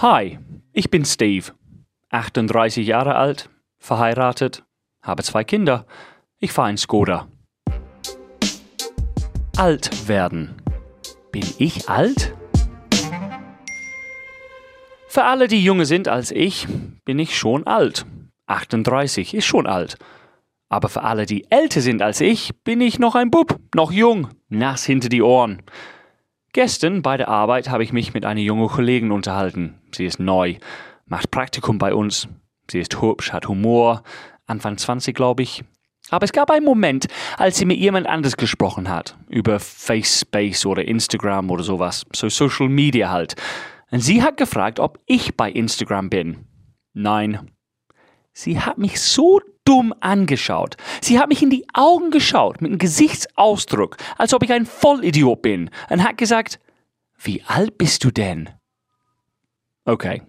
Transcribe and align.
Hi, 0.00 0.38
ich 0.72 0.90
bin 0.90 1.04
Steve, 1.04 1.46
38 2.10 2.86
Jahre 2.86 3.16
alt, 3.16 3.50
verheiratet, 3.78 4.62
habe 5.02 5.24
zwei 5.24 5.42
Kinder. 5.42 5.86
Ich 6.38 6.52
fahre 6.52 6.70
in 6.70 6.76
Skoda. 6.76 7.26
Alt 9.56 10.06
werden. 10.06 10.54
Bin 11.32 11.42
ich 11.58 11.88
alt? 11.88 12.32
Für 15.08 15.24
alle, 15.24 15.48
die 15.48 15.64
jünger 15.64 15.84
sind 15.84 16.06
als 16.06 16.30
ich, 16.30 16.68
bin 17.04 17.18
ich 17.18 17.36
schon 17.36 17.66
alt. 17.66 18.06
38 18.46 19.34
ist 19.34 19.46
schon 19.46 19.66
alt. 19.66 19.98
Aber 20.68 20.88
für 20.88 21.02
alle, 21.02 21.26
die 21.26 21.50
älter 21.50 21.80
sind 21.80 22.02
als 22.02 22.20
ich, 22.20 22.54
bin 22.62 22.80
ich 22.80 23.00
noch 23.00 23.16
ein 23.16 23.32
Bub, 23.32 23.58
noch 23.74 23.90
jung, 23.90 24.28
nass 24.48 24.84
hinter 24.84 25.08
die 25.08 25.22
Ohren. 25.22 25.64
Gestern 26.58 27.02
bei 27.02 27.16
der 27.16 27.28
Arbeit 27.28 27.70
habe 27.70 27.84
ich 27.84 27.92
mich 27.92 28.14
mit 28.14 28.24
einer 28.24 28.40
jungen 28.40 28.66
Kollegin 28.66 29.12
unterhalten. 29.12 29.78
Sie 29.94 30.04
ist 30.04 30.18
neu, 30.18 30.56
macht 31.06 31.30
Praktikum 31.30 31.78
bei 31.78 31.94
uns. 31.94 32.26
Sie 32.68 32.80
ist 32.80 33.00
hübsch, 33.00 33.32
hat 33.32 33.46
Humor, 33.46 34.02
Anfang 34.48 34.76
20, 34.76 35.14
glaube 35.14 35.44
ich. 35.44 35.62
Aber 36.10 36.24
es 36.24 36.32
gab 36.32 36.50
einen 36.50 36.64
Moment, 36.64 37.06
als 37.36 37.58
sie 37.58 37.64
mit 37.64 37.78
jemand 37.78 38.08
anders 38.08 38.36
gesprochen 38.36 38.88
hat. 38.88 39.16
Über 39.28 39.60
FaceSpace 39.60 40.66
oder 40.66 40.84
Instagram 40.84 41.48
oder 41.52 41.62
sowas. 41.62 42.04
So 42.12 42.28
Social 42.28 42.68
Media 42.68 43.08
halt. 43.08 43.36
Und 43.92 44.00
sie 44.00 44.24
hat 44.24 44.36
gefragt, 44.36 44.80
ob 44.80 44.98
ich 45.06 45.36
bei 45.36 45.52
Instagram 45.52 46.10
bin. 46.10 46.44
Nein. 46.92 47.52
Sie 48.32 48.58
hat 48.58 48.78
mich 48.78 49.00
so 49.00 49.40
dumm 49.68 49.94
angeschaut. 50.00 50.76
Sie 51.02 51.18
hat 51.18 51.28
mich 51.28 51.42
in 51.42 51.50
die 51.50 51.66
Augen 51.74 52.10
geschaut 52.10 52.62
mit 52.62 52.70
einem 52.70 52.78
Gesichtsausdruck, 52.78 53.98
als 54.16 54.32
ob 54.32 54.42
ich 54.42 54.52
ein 54.52 54.64
Vollidiot 54.64 55.42
bin, 55.42 55.70
und 55.90 56.02
hat 56.02 56.16
gesagt, 56.16 56.58
wie 57.18 57.42
alt 57.42 57.76
bist 57.76 58.02
du 58.02 58.10
denn? 58.10 58.48
Okay. 59.84 60.22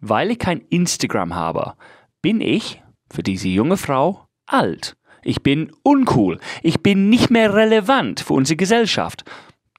Weil 0.00 0.30
ich 0.30 0.38
kein 0.38 0.60
Instagram 0.70 1.34
habe, 1.34 1.74
bin 2.22 2.40
ich, 2.40 2.82
für 3.10 3.22
diese 3.22 3.48
junge 3.48 3.76
Frau, 3.76 4.26
alt. 4.46 4.96
Ich 5.22 5.42
bin 5.42 5.70
uncool. 5.82 6.40
Ich 6.62 6.82
bin 6.82 7.10
nicht 7.10 7.30
mehr 7.30 7.54
relevant 7.54 8.20
für 8.20 8.32
unsere 8.32 8.56
Gesellschaft. 8.56 9.24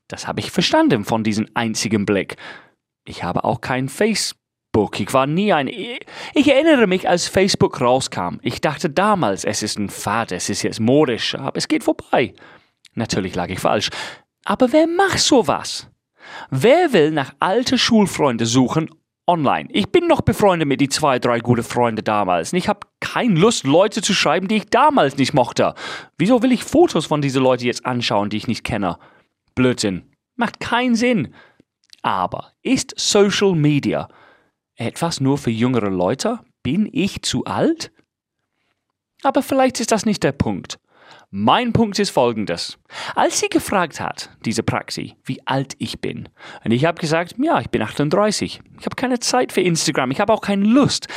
Das 0.08 0.28
habe 0.28 0.42
ich 0.42 0.52
verstanden 0.52 1.06
von 1.06 1.24
diesem 1.24 1.48
einzigen 1.56 2.06
Blick. 2.06 2.36
Ich 3.04 3.24
habe 3.24 3.44
auch 3.44 3.62
kein 3.62 3.90
Facebook 3.90 4.45
Facebook. 4.76 5.00
Ich 5.00 5.14
war 5.14 5.26
nie 5.26 5.54
ein. 5.54 5.68
Ich 5.68 6.52
erinnere 6.52 6.88
mich, 6.88 7.08
als 7.08 7.28
Facebook 7.28 7.80
rauskam. 7.80 8.40
Ich 8.42 8.60
dachte 8.60 8.90
damals, 8.90 9.46
es 9.46 9.64
ist 9.64 9.80
ein 9.80 9.90
Fad, 9.90 10.32
es 10.32 10.50
ist 10.50 10.64
jetzt 10.64 10.80
modisch, 10.80 11.36
aber 11.36 11.58
es 11.58 11.68
geht 11.68 11.84
vorbei. 11.84 12.34
Natürlich 12.94 13.36
lag 13.36 13.50
ich 13.50 13.60
falsch. 13.60 13.90
Aber 14.44 14.72
wer 14.74 14.88
macht 14.88 15.20
sowas? 15.20 15.90
Wer 16.50 16.92
will 16.92 17.12
nach 17.12 17.34
alte 17.40 17.78
Schulfreunde 17.78 18.46
suchen 18.46 18.90
online? 19.28 19.70
Ich 19.72 19.92
bin 19.92 20.08
noch 20.08 20.22
befreundet 20.22 20.68
mit 20.68 20.82
die 20.82 20.90
zwei, 20.90 21.20
drei 21.20 21.40
gute 21.40 21.64
Freunde 21.64 22.04
damals. 22.04 22.52
Und 22.52 22.60
ich 22.60 22.68
habe 22.68 22.88
keine 23.00 23.40
Lust, 23.40 23.64
Leute 23.64 24.02
zu 24.02 24.14
schreiben, 24.14 24.48
die 24.48 24.58
ich 24.58 24.70
damals 24.70 25.18
nicht 25.18 25.34
mochte. 25.34 25.74
Wieso 26.18 26.42
will 26.44 26.52
ich 26.52 26.64
Fotos 26.64 27.06
von 27.06 27.22
diesen 27.22 27.44
Leuten 27.44 27.66
jetzt 27.66 27.86
anschauen, 27.86 28.30
die 28.30 28.38
ich 28.38 28.48
nicht 28.48 28.64
kenne? 28.64 28.98
Blödsinn. 29.56 30.12
Macht 30.36 30.60
keinen 30.60 30.96
Sinn. 30.96 31.34
Aber 32.02 32.52
ist 32.62 32.94
Social 32.98 33.54
Media 33.54 34.10
etwas 34.76 35.20
nur 35.20 35.38
für 35.38 35.52
jüngere 35.52 35.90
Leute? 35.90 36.40
Bin 36.64 36.90
ich 36.92 37.22
zu 37.22 37.46
alt? 37.46 37.92
Aber 39.24 39.42
vielleicht 39.42 39.80
ist 39.80 39.92
das 39.92 40.06
nicht 40.06 40.24
der 40.24 40.32
Punkt. 40.32 40.80
Mein 41.32 41.74
Punkt 41.74 42.00
ist 42.00 42.12
folgendes. 42.12 42.78
Als 43.16 43.40
sie 43.40 43.50
gefragt 43.50 44.00
hat, 44.00 44.30
diese 44.46 44.64
Praxi, 44.64 45.16
wie 45.24 45.46
alt 45.46 45.74
ich 45.80 46.00
bin, 46.00 46.30
und 46.64 46.72
ich 46.72 46.86
habe 46.86 47.00
gesagt, 47.00 47.36
ja, 47.38 47.60
ich 47.60 47.70
bin 47.70 47.82
38, 47.82 48.62
ich 48.80 48.86
habe 48.86 48.96
keine 48.96 49.20
Zeit 49.20 49.52
für 49.52 49.62
Instagram, 49.62 50.12
ich 50.12 50.20
habe 50.20 50.32
auch 50.32 50.42
keine 50.42 50.66
Lust, 50.66 51.08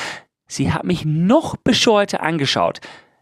sie 0.46 0.72
hat 0.72 0.84
mich 0.84 1.04
noch 1.04 1.56
bescheuerter 1.56 2.22
angeschaut. 2.22 2.80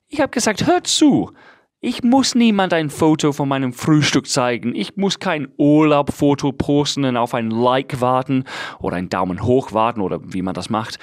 Ich 0.08 0.20
habe 0.20 0.30
gesagt, 0.30 0.66
hör 0.66 0.84
zu, 0.84 1.32
ich 1.80 2.02
muss 2.02 2.34
niemand 2.34 2.72
ein 2.72 2.88
Foto 2.88 3.32
von 3.32 3.48
meinem 3.48 3.72
Frühstück 3.72 4.26
zeigen. 4.26 4.74
Ich 4.74 4.96
muss 4.96 5.18
kein 5.18 5.48
Urlaubfoto 5.58 6.52
posten 6.52 7.04
und 7.04 7.16
auf 7.16 7.34
ein 7.34 7.50
Like 7.50 8.00
warten 8.00 8.44
oder 8.78 8.96
einen 8.96 9.10
Daumen 9.10 9.42
hoch 9.42 9.72
warten 9.72 10.00
oder 10.00 10.20
wie 10.22 10.42
man 10.42 10.54
das 10.54 10.70
macht. 10.70 10.98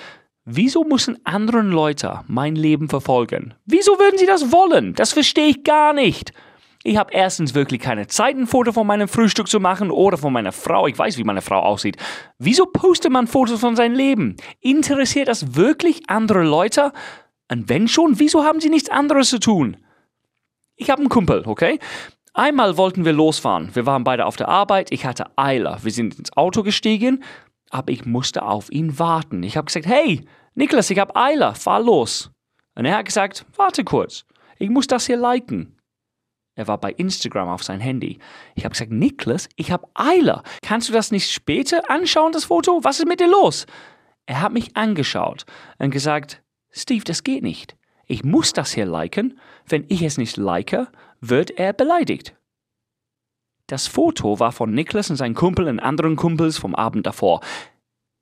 Wieso 0.46 0.84
müssen 0.84 1.20
andere 1.26 1.62
Leute 1.62 2.22
mein 2.28 2.56
Leben 2.56 2.90
verfolgen? 2.90 3.54
Wieso 3.66 3.94
würden 4.00 4.18
sie 4.18 4.26
das 4.26 4.52
wollen? 4.52 4.94
Das 4.96 5.14
verstehe 5.14 5.48
ich 5.48 5.64
gar 5.64 5.94
nicht. 5.94 6.34
Ich 6.84 6.98
habe 6.98 7.14
erstens 7.14 7.54
wirklich 7.54 7.80
keine 7.80 8.08
Zeit, 8.08 8.36
ein 8.36 8.48
Foto 8.48 8.74
von 8.74 8.86
meinem 8.86 9.08
Frühstück 9.08 9.48
zu 9.48 9.62
machen 9.62 9.90
oder 9.90 10.18
von 10.18 10.34
meiner 10.34 10.52
Frau. 10.52 10.88
Ich 10.88 10.98
weiß, 10.98 11.18
wie 11.18 11.24
meine 11.24 11.42
Frau 11.42 11.60
aussieht. 11.60 11.96
Wieso 12.40 12.66
postet 12.66 13.12
man 13.12 13.28
Fotos 13.28 13.62
von 13.62 13.78
seinem 13.78 13.96
Leben? 13.96 14.36
Interessiert 14.60 15.30
das 15.30 15.56
wirklich 15.56 16.10
andere 16.10 16.44
Leute? 16.44 16.92
Und 17.50 17.70
wenn 17.70 17.88
schon, 17.88 18.20
wieso 18.20 18.44
haben 18.44 18.60
sie 18.60 18.70
nichts 18.70 18.90
anderes 18.90 19.30
zu 19.30 19.40
tun? 19.40 19.78
Ich 20.84 20.90
habe 20.90 21.00
einen 21.00 21.08
Kumpel, 21.08 21.44
okay? 21.46 21.80
Einmal 22.34 22.76
wollten 22.76 23.06
wir 23.06 23.14
losfahren. 23.14 23.74
Wir 23.74 23.86
waren 23.86 24.04
beide 24.04 24.26
auf 24.26 24.36
der 24.36 24.50
Arbeit. 24.50 24.92
Ich 24.92 25.06
hatte 25.06 25.28
Eile. 25.38 25.78
Wir 25.82 25.94
sind 25.94 26.20
ins 26.20 26.36
Auto 26.36 26.62
gestiegen, 26.62 27.24
aber 27.70 27.94
ich 27.94 28.06
musste 28.06 28.44
auf 28.44 28.70
ihn 28.70 29.00
warten. 29.00 29.44
Ich 29.44 29.56
habe 29.56 29.68
gesagt, 29.68 29.86
hey, 29.86 30.26
Niklas, 30.56 30.90
ich 30.90 31.00
habe 31.00 31.16
Eile, 31.16 31.56
fahr 31.56 31.82
los. 31.82 32.32
Und 32.76 32.84
er 32.84 32.98
hat 32.98 33.06
gesagt, 33.06 33.46
warte 33.56 33.86
kurz, 33.86 34.26
ich 34.60 34.70
muss 34.70 34.86
das 34.88 35.06
hier 35.06 35.16
liken. 35.16 35.80
Er 36.56 36.68
war 36.68 36.80
bei 36.80 36.92
Instagram 36.92 37.48
auf 37.48 37.64
sein 37.64 37.80
Handy. 37.80 38.20
Ich 38.56 38.66
habe 38.66 38.74
gesagt, 38.74 38.92
Niklas, 38.92 39.48
ich 39.56 39.72
habe 39.72 39.88
Eile. 39.94 40.44
Kannst 40.62 40.90
du 40.90 40.94
das 40.94 41.12
nicht 41.12 41.32
später 41.32 41.90
anschauen, 41.90 42.34
das 42.34 42.44
Foto? 42.44 42.84
Was 42.84 43.00
ist 43.00 43.08
mit 43.08 43.22
dir 43.22 43.30
los? 43.30 43.68
Er 44.26 44.42
hat 44.42 44.52
mich 44.52 44.76
angeschaut 44.76 45.46
und 45.80 45.92
gesagt, 45.92 46.44
Steve, 46.72 47.06
das 47.06 47.24
geht 47.24 47.42
nicht. 47.42 47.78
Ich 48.06 48.24
muss 48.24 48.54
das 48.54 48.72
hier 48.72 48.86
liken. 48.86 49.40
Wenn 49.68 49.86
ich 49.90 50.02
es 50.02 50.18
nicht 50.18 50.38
like, 50.38 50.88
wird 51.22 51.52
er 51.52 51.74
beleidigt. 51.74 52.36
Das 53.68 53.88
Foto 53.88 54.40
war 54.40 54.52
von 54.52 54.74
Niklas 54.74 55.10
und 55.10 55.16
seinen 55.16 55.36
Kumpel 55.36 55.68
und 55.68 55.80
anderen 55.80 56.16
Kumpels 56.16 56.58
vom 56.58 56.76
Abend 56.76 57.08
davor. 57.08 57.42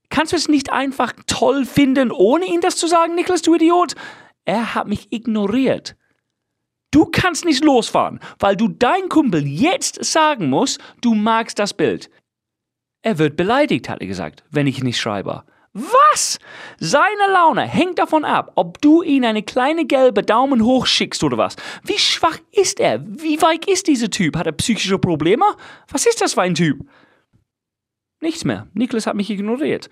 Kannst 0.10 0.34
du 0.34 0.38
es 0.38 0.50
nicht 0.50 0.72
einfach 0.72 1.14
toll 1.26 1.66
finden, 1.66 2.12
ohne 2.12 2.46
ihm 2.46 2.62
das 2.62 2.76
zu 2.76 2.88
sagen, 2.88 3.16
Niklas, 3.16 3.42
du 3.42 3.56
Idiot? 3.56 3.96
Er 4.46 4.76
hat 4.76 4.88
mich 4.88 5.12
ignoriert. 5.12 5.96
Du 6.92 7.06
kannst 7.06 7.46
nicht 7.46 7.64
losfahren, 7.64 8.20
weil 8.38 8.58
du 8.58 8.68
dein 8.68 9.08
Kumpel 9.08 9.48
jetzt 9.48 10.04
sagen 10.04 10.50
musst, 10.50 10.80
du 11.00 11.16
magst 11.16 11.58
das 11.58 11.74
Bild. 11.74 12.10
Er 13.02 13.18
wird 13.18 13.38
beleidigt, 13.38 13.90
hat 13.90 14.02
er 14.02 14.08
gesagt, 14.08 14.44
wenn 14.52 14.68
ich 14.68 14.84
nicht 14.84 15.00
schreibe. 15.00 15.44
Was? 15.74 16.38
Seine 16.80 17.32
Laune 17.32 17.62
hängt 17.62 17.98
davon 17.98 18.26
ab, 18.26 18.52
ob 18.56 18.82
du 18.82 19.04
ihn 19.04 19.24
eine 19.24 19.42
kleine 19.42 19.86
gelbe 19.86 20.22
Daumen 20.22 20.66
hoch 20.66 20.86
schickst 20.86 21.24
oder 21.24 21.38
was. 21.38 21.56
Wie 21.84 21.98
schwach 21.98 22.40
ist 22.52 22.82
er? 22.82 23.02
Wie 23.06 23.42
weich 23.42 23.68
ist 23.68 23.88
dieser 23.88 24.10
Typ? 24.10 24.36
Hat 24.36 24.48
er 24.48 24.52
psychische 24.52 25.00
Probleme? 25.00 25.46
Was 25.88 26.06
ist 26.06 26.20
das 26.20 26.34
für 26.34 26.42
ein 26.42 26.56
Typ? 26.56 26.86
Nichts 28.20 28.44
mehr. 28.44 28.68
Niklas 28.74 29.08
hat 29.08 29.16
mich 29.16 29.30
ignoriert. 29.30 29.90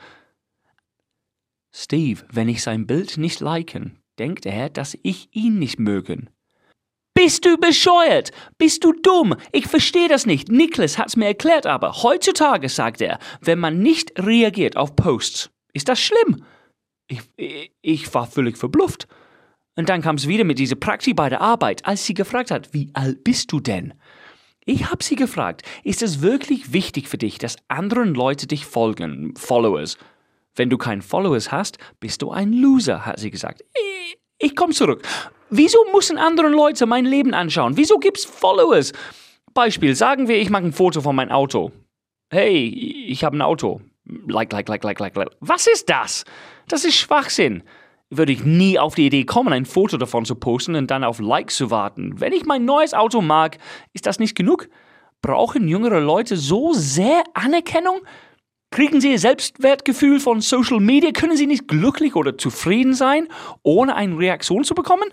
Steve, 1.74 2.26
wenn 2.30 2.50
ich 2.50 2.62
sein 2.62 2.86
Bild 2.86 3.18
nicht 3.18 3.40
liken, 3.40 4.02
denkt 4.18 4.46
er, 4.46 4.70
dass 4.70 4.98
ich 5.02 5.30
ihn 5.32 5.60
nicht 5.60 5.80
mögen. 5.80 6.30
Bist 7.14 7.46
du 7.46 7.58
bescheuert? 7.58 8.32
Bist 8.58 8.84
du 8.84 8.94
dumm? 8.94 9.36
Ich 9.52 9.68
verstehe 9.68 10.10
das 10.10 10.26
nicht. 10.26 10.50
Niklas 10.50 10.98
hat's 10.98 11.16
mir 11.16 11.28
erklärt, 11.28 11.66
aber 11.66 12.04
heutzutage 12.04 12.70
sagt 12.70 13.02
er, 13.02 13.20
wenn 13.42 13.60
man 13.60 13.80
nicht 13.80 14.18
reagiert 14.20 14.78
auf 14.78 14.96
Posts, 14.96 15.52
ist 15.74 15.88
das 15.88 16.00
schlimm? 16.00 16.44
Ich, 17.08 17.22
ich, 17.36 17.72
ich 17.82 18.14
war 18.14 18.28
völlig 18.28 18.58
verblüfft. 18.58 19.08
Und 19.76 19.90
dann 19.90 20.02
kam 20.02 20.16
es 20.16 20.28
wieder 20.28 20.44
mit 20.44 20.60
dieser 20.60 20.76
Praxis 20.76 21.16
bei 21.16 21.30
der 21.30 21.42
Arbeit, 21.42 21.86
als 21.86 22.06
sie 22.06 22.14
gefragt 22.14 22.52
hat, 22.52 22.74
wie 22.74 22.90
alt 22.94 23.24
bist 23.24 23.52
du 23.52 23.60
denn? 23.60 23.94
Ich 24.66 24.92
habe 24.92 25.04
sie 25.04 25.16
gefragt, 25.16 25.64
ist 25.84 26.04
es 26.04 26.22
wirklich 26.22 26.74
wichtig 26.74 27.08
für 27.08 27.18
dich, 27.18 27.38
dass 27.38 27.56
anderen 27.70 28.14
Leute 28.14 28.46
dich 28.46 28.66
folgen, 28.66 29.34
Followers? 29.36 29.98
Wenn 30.56 30.70
du 30.70 30.78
keinen 30.78 31.02
Followers 31.02 31.52
hast, 31.52 31.78
bist 32.00 32.22
du 32.22 32.32
ein 32.32 32.52
Loser, 32.54 33.06
hat 33.06 33.20
sie 33.20 33.32
gesagt. 33.32 33.64
Ich, 33.74 34.18
ich 34.38 34.56
komme 34.56 34.74
zurück. 34.74 35.08
Wieso 35.50 35.80
müssen 35.94 36.18
andere 36.18 36.50
Leute 36.50 36.86
mein 36.86 37.06
Leben 37.06 37.34
anschauen? 37.34 37.78
Wieso 37.78 37.98
gibt's 37.98 38.26
Followers? 38.26 38.92
Beispiel, 39.54 39.96
sagen 39.96 40.28
wir, 40.28 40.38
ich 40.38 40.50
mache 40.50 40.66
ein 40.66 40.74
Foto 40.74 41.02
von 41.02 41.16
meinem 41.16 41.32
Auto. 41.32 41.72
Hey, 42.30 42.68
ich 43.08 43.24
habe 43.24 43.38
ein 43.38 43.42
Auto. 43.42 43.82
Like, 44.28 44.52
like, 44.52 44.68
like, 44.68 44.84
like, 44.84 45.00
like, 45.00 45.16
like. 45.16 45.30
Was 45.40 45.68
ist 45.68 45.90
das? 45.90 46.26
Das 46.68 46.86
ist 46.86 46.96
Schwachsinn. 46.96 47.64
Würde 48.10 48.32
ich 48.32 48.44
nie 48.44 48.80
auf 48.80 48.96
die 48.96 49.06
Idee 49.06 49.26
kommen, 49.26 49.54
ein 49.54 49.66
Foto 49.66 49.98
davon 49.98 50.26
zu 50.26 50.36
posten 50.36 50.76
und 50.76 50.90
dann 50.90 51.04
auf 51.04 51.20
Likes 51.20 51.58
zu 51.58 51.70
warten. 51.70 52.20
Wenn 52.20 52.34
ich 52.34 52.46
mein 52.46 52.66
neues 52.66 52.94
Auto 52.94 53.22
mag, 53.22 53.58
ist 53.94 54.08
das 54.08 54.20
nicht 54.20 54.36
genug? 54.36 54.68
Brauchen 55.22 55.68
jüngere 55.68 56.00
Leute 56.00 56.36
so 56.38 56.74
sehr 56.74 57.24
Anerkennung? 57.34 58.00
Kriegen 58.72 59.02
sie 59.02 59.12
ihr 59.12 59.20
Selbstwertgefühl 59.20 60.20
von 60.20 60.42
Social 60.42 60.80
Media? 60.80 61.12
Können 61.12 61.38
sie 61.38 61.48
nicht 61.48 61.68
glücklich 61.68 62.16
oder 62.16 62.38
zufrieden 62.38 62.94
sein, 62.94 63.28
ohne 63.64 63.96
eine 63.96 64.18
Reaktion 64.18 64.64
zu 64.64 64.76
bekommen? 64.76 65.10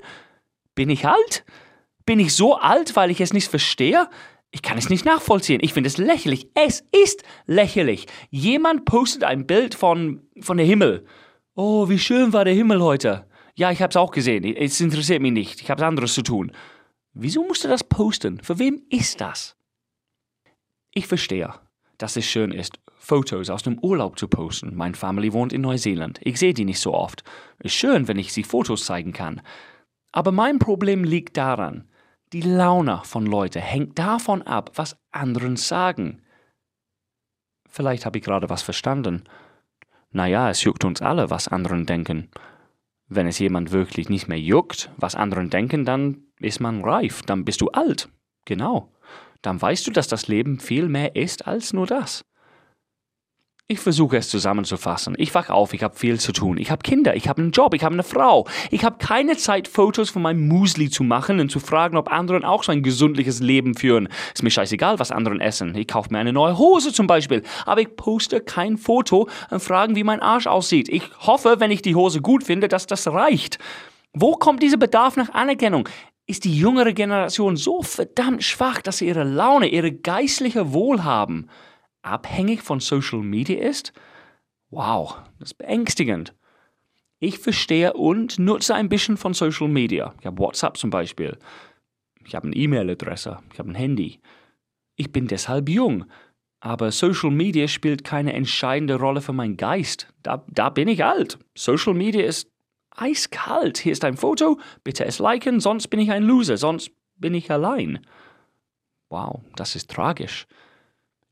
Bin 0.75 0.91
ich 0.91 1.07
alt? 1.07 1.45
Bin 2.05 2.21
ich 2.21 2.35
so 2.35 2.57
alt, 2.57 2.97
weil 2.97 3.11
ich 3.11 3.21
es 3.21 3.33
nicht 3.33 3.49
verstehe? 3.49 4.09
Ich 4.51 4.63
kann 4.63 4.79
es 4.79 4.89
nicht 4.89 5.05
nachvollziehen. 5.05 5.61
Ich 5.63 5.73
finde 5.73 5.89
es 5.89 5.99
lächerlich. 5.99 6.49
Es 6.55 6.85
ist 6.93 7.23
lächerlich. 7.47 8.07
Jemand 8.31 8.85
postet 8.85 9.25
ein 9.25 9.47
Bild 9.47 9.75
von, 9.75 10.23
von 10.41 10.57
der 10.57 10.67
Himmel. 10.67 11.05
Oh, 11.55 11.89
wie 11.89 11.99
schön 11.99 12.33
war 12.33 12.45
der 12.45 12.55
Himmel 12.55 12.83
heute. 12.83 13.27
Ja, 13.55 13.71
ich 13.71 13.81
habe 13.83 13.91
es 13.91 13.97
auch 13.97 14.11
gesehen. 14.11 14.45
Es 14.45 14.81
interessiert 14.81 15.23
mich 15.23 15.33
nicht. 15.33 15.61
Ich 15.61 15.71
habe 15.71 15.85
anderes 15.85 16.15
zu 16.15 16.23
tun. 16.23 16.53
Wieso 17.15 17.45
musst 17.47 17.65
du 17.65 17.69
das 17.69 17.83
posten? 17.83 18.41
Für 18.43 18.59
wem 18.59 18.83
ist 18.91 19.21
das? 19.21 19.57
Ich 20.93 21.07
verstehe, 21.07 21.53
dass 21.99 22.17
es 22.17 22.27
schön 22.27 22.53
ist, 22.53 22.79
Fotos 22.99 23.51
aus 23.51 23.63
dem 23.63 23.79
Urlaub 23.79 24.19
zu 24.19 24.29
posten. 24.29 24.75
Meine 24.75 24.95
Family 24.95 25.33
wohnt 25.33 25.53
in 25.53 25.63
Neuseeland. 25.63 26.19
Ich 26.23 26.39
sehe 26.39 26.53
die 26.53 26.65
nicht 26.65 26.81
so 26.81 26.93
oft. 26.93 27.25
Ist 27.59 27.75
schön, 27.75 28.09
wenn 28.09 28.19
ich 28.19 28.33
sie 28.33 28.43
Fotos 28.43 28.85
zeigen 28.85 29.13
kann. 29.13 29.41
Aber 30.13 30.33
mein 30.33 30.59
Problem 30.59 31.05
liegt 31.05 31.37
daran, 31.37 31.89
die 32.37 32.43
Laune 32.43 33.01
von 33.05 33.25
Leuten 33.25 33.63
hängt 33.63 33.99
davon 33.99 34.43
ab, 34.43 34.73
was 34.75 34.99
anderen 35.11 35.57
sagen. 35.57 36.21
Vielleicht 37.67 38.05
habe 38.05 38.19
ich 38.19 38.25
gerade 38.25 38.51
was 38.51 38.61
verstanden. 38.61 39.25
Naja, 40.11 40.51
es 40.51 40.63
juckt 40.63 40.85
uns 40.85 41.01
alle, 41.01 41.31
was 41.31 41.49
anderen 41.49 41.87
denken. 41.87 42.31
Wenn 43.09 43.27
es 43.27 43.39
jemand 43.39 43.73
wirklich 43.73 44.11
nicht 44.11 44.29
mehr 44.29 44.39
juckt, 44.39 44.91
was 44.99 45.15
anderen 45.15 45.49
denken, 45.49 45.87
dann 45.87 46.25
ist 46.39 46.61
man 46.61 46.85
reif, 46.85 47.23
dann 47.23 47.47
bist 47.47 47.63
du 47.63 47.69
alt. 47.69 48.11
Genau. 48.45 48.93
Dann 49.41 49.63
weißt 49.63 49.87
du, 49.87 49.91
dass 49.91 50.07
das 50.07 50.29
Leben 50.29 50.61
viel 50.61 50.91
mehr 50.91 51.17
ist 51.17 51.47
als 51.47 51.73
nur 51.73 51.87
das. 51.87 52.23
Ich 53.69 53.81
versuche 53.81 54.17
es 54.17 54.29
zusammenzufassen. 54.29 55.17
Ich 55.19 55.35
wach 55.35 55.51
auf, 55.51 55.75
ich 55.75 55.83
habe 55.83 55.97
viel 55.97 56.21
zu 56.21 56.31
tun. 56.31 56.57
Ich 56.57 56.71
habe 56.71 56.85
Kinder, 56.85 57.17
ich 57.17 57.29
habe 57.29 57.43
einen 57.43 57.51
Job, 57.51 57.75
ich 57.75 57.83
habe 57.83 57.95
eine 57.95 58.05
Frau. 58.05 58.47
Ich 58.71 58.85
habe 58.85 58.99
keine 58.99 59.37
Zeit, 59.37 59.67
Fotos 59.67 60.09
von 60.09 60.23
meinem 60.23 60.47
Musli 60.47 60.89
zu 60.89 61.03
machen 61.03 61.41
und 61.41 61.51
zu 61.51 61.59
fragen, 61.59 61.97
ob 61.97 62.09
anderen 62.09 62.45
auch 62.45 62.63
so 62.63 62.71
ein 62.71 62.85
gesundliches 62.85 63.41
Leben 63.41 63.75
führen. 63.75 64.09
Ist 64.33 64.45
mir 64.45 64.53
scheißegal, 64.53 65.01
was 65.01 65.11
anderen 65.11 65.41
essen. 65.41 65.75
Ich 65.75 65.89
kaufe 65.89 66.13
mir 66.13 66.21
eine 66.21 66.33
neue 66.33 66.57
Hose 66.57 66.93
zum 66.93 67.09
Beispiel. 67.09 67.43
Aber 67.65 67.81
ich 67.81 67.97
poste 67.97 68.41
kein 68.41 68.77
Foto 68.77 69.29
und 69.51 69.61
fragen, 69.61 69.97
wie 69.97 70.05
mein 70.05 70.21
Arsch 70.21 70.47
aussieht. 70.47 70.89
Ich 70.89 71.03
hoffe, 71.19 71.57
wenn 71.59 71.73
ich 71.73 71.83
die 71.83 71.97
Hose 71.97 72.21
gut 72.21 72.45
finde, 72.45 72.69
dass 72.69 72.87
das 72.87 73.09
reicht. 73.09 73.59
Wo 74.13 74.35
kommt 74.35 74.63
dieser 74.63 74.77
Bedarf 74.77 75.17
nach 75.17 75.35
Anerkennung? 75.35 75.89
Ist 76.29 76.45
die 76.45 76.57
jüngere 76.57 76.93
Generation 76.93 77.57
so 77.57 77.83
verdammt 77.83 78.45
schwach, 78.45 78.81
dass 78.81 78.99
sie 78.99 79.09
ihre 79.09 79.25
Laune, 79.25 79.67
ihre 79.67 79.91
geistliche 79.91 80.73
Wohlhaben 80.73 81.51
abhängig 82.07 82.63
von 82.63 82.81
Social 82.81 83.21
Media 83.21 83.59
ist? 83.59 83.93
Wow, 84.71 85.19
das 85.39 85.51
ist 85.51 85.59
beängstigend. 85.59 86.35
Ich 87.19 87.39
verstehe 87.39 87.95
und 87.95 88.39
nutze 88.39 88.75
ein 88.75 88.89
bisschen 88.89 89.17
von 89.17 89.33
Social 89.33 89.69
Media. 89.69 90.15
Ich 90.21 90.27
habe 90.27 90.39
WhatsApp 90.39 90.77
zum 90.77 90.91
Beispiel. 90.91 91.39
Ich 92.27 92.35
habe 92.35 92.47
eine 92.47 92.57
E-Mail-Adresse. 92.57 93.39
Ich 93.53 93.59
habe 93.59 93.71
ein 93.71 93.75
Handy. 93.75 94.21
Ich 94.97 95.13
bin 95.13 95.27
deshalb 95.27 95.69
jung. 95.69 96.05
Aber 96.61 96.91
Social 96.91 97.31
Media 97.31 97.69
spielt 97.69 98.05
keine 98.05 98.33
entscheidende 98.33 98.97
Rolle 98.97 99.21
für 99.21 99.33
meinen 99.33 99.57
Geist. 99.57 100.09
Da, 100.23 100.45
da 100.49 100.69
bin 100.71 100.89
ich 100.89 101.05
alt. 101.05 101.39
Social 101.55 101.95
Media 101.95 102.25
ist 102.27 102.51
eiskalt. 102.91 103.79
Hier 103.79 103.93
ist 103.93 104.05
ein 104.05 104.17
Foto. 104.17 104.59
Bitte 104.83 105.05
es 105.05 105.19
liken, 105.19 105.61
sonst 105.61 105.89
bin 105.89 106.01
ich 106.01 106.11
ein 106.11 106.23
Loser. 106.23 106.57
Sonst 106.57 106.91
bin 107.17 107.35
ich 107.35 107.51
allein. 107.51 108.01
Wow, 109.09 109.41
das 109.55 109.77
ist 109.77 109.91
tragisch. 109.91 110.47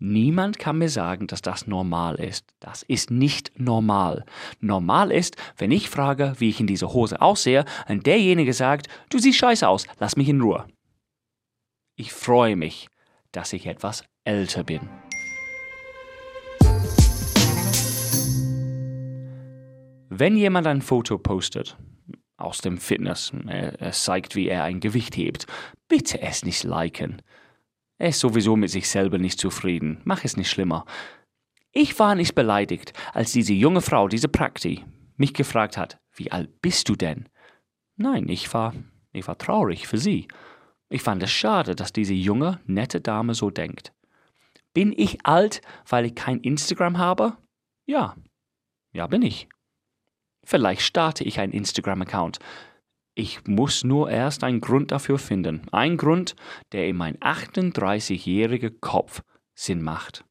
Niemand 0.06 0.58
kann 0.58 0.76
mir 0.76 0.90
sagen, 0.90 1.28
dass 1.28 1.40
das 1.40 1.66
normal 1.66 2.16
ist. 2.16 2.44
Das 2.60 2.82
ist 2.82 3.10
nicht 3.10 3.58
normal. 3.58 4.26
Normal 4.60 5.10
ist, 5.10 5.34
wenn 5.56 5.70
ich 5.70 5.88
frage, 5.88 6.34
wie 6.36 6.50
ich 6.50 6.60
in 6.60 6.66
dieser 6.66 6.92
Hose 6.92 7.22
aussehe, 7.22 7.64
und 7.88 8.04
derjenige 8.04 8.52
sagt, 8.52 8.88
du 9.08 9.18
siehst 9.18 9.38
scheiße 9.38 9.66
aus, 9.66 9.86
lass 10.00 10.18
mich 10.18 10.28
in 10.28 10.42
Ruhe. 10.42 10.66
Ich 11.96 12.12
freue 12.12 12.54
mich, 12.54 12.88
dass 13.32 13.54
ich 13.54 13.64
etwas 13.64 14.04
älter 14.24 14.62
bin. 14.62 14.90
Wenn 20.10 20.36
jemand 20.36 20.66
ein 20.66 20.82
Foto 20.82 21.16
postet 21.16 21.78
aus 22.36 22.58
dem 22.58 22.76
Fitness, 22.76 23.32
es 23.78 24.04
zeigt, 24.04 24.36
wie 24.36 24.48
er 24.48 24.64
ein 24.64 24.80
Gewicht 24.80 25.16
hebt, 25.16 25.46
bitte 25.88 26.20
es 26.20 26.44
nicht 26.44 26.62
liken. 26.62 27.22
Er 27.98 28.08
ist 28.08 28.20
sowieso 28.20 28.56
mit 28.56 28.70
sich 28.70 28.88
selber 28.88 29.18
nicht 29.18 29.38
zufrieden. 29.38 30.00
Mach 30.04 30.24
es 30.24 30.36
nicht 30.36 30.50
schlimmer. 30.50 30.84
Ich 31.72 31.98
war 31.98 32.14
nicht 32.14 32.34
beleidigt, 32.34 32.92
als 33.12 33.32
diese 33.32 33.52
junge 33.52 33.80
Frau, 33.80 34.08
diese 34.08 34.28
Prakti, 34.28 34.84
mich 35.16 35.34
gefragt 35.34 35.76
hat, 35.76 35.98
wie 36.14 36.30
alt 36.30 36.60
bist 36.62 36.88
du 36.88 36.94
denn? 36.94 37.28
Nein, 37.96 38.28
ich 38.28 38.52
war, 38.54 38.74
ich 39.12 39.26
war 39.26 39.38
traurig 39.38 39.86
für 39.86 39.98
sie. 39.98 40.28
Ich 40.88 41.02
fand 41.02 41.22
es 41.22 41.30
schade, 41.30 41.74
dass 41.74 41.92
diese 41.92 42.14
junge, 42.14 42.60
nette 42.66 43.00
Dame 43.00 43.34
so 43.34 43.50
denkt. 43.50 43.92
Bin 44.72 44.92
ich 44.96 45.24
alt, 45.24 45.60
weil 45.88 46.06
ich 46.06 46.14
kein 46.14 46.40
Instagram 46.40 46.98
habe? 46.98 47.36
Ja. 47.86 48.16
Ja, 48.92 49.06
bin 49.06 49.22
ich. 49.22 49.48
Vielleicht 50.44 50.82
starte 50.82 51.24
ich 51.24 51.40
einen 51.40 51.52
Instagram-Account. 51.52 52.38
Ich 53.16 53.46
muss 53.46 53.84
nur 53.84 54.10
erst 54.10 54.42
einen 54.42 54.60
Grund 54.60 54.90
dafür 54.90 55.18
finden. 55.18 55.62
Ein 55.70 55.96
Grund, 55.96 56.34
der 56.72 56.88
in 56.88 56.96
mein 56.96 57.16
38-jähriger 57.18 58.72
Kopf 58.80 59.22
Sinn 59.54 59.82
macht. 59.82 60.24